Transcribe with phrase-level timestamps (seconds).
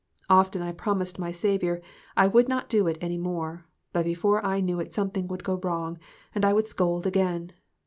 [0.31, 1.79] Often I promised my Saviour
[2.17, 5.59] I would not do it any more; but before I knew it something would go
[5.63, 5.99] wrong,
[6.33, 7.51] and I would scold again.